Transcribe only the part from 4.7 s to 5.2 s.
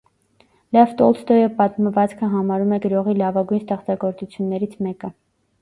մեկը։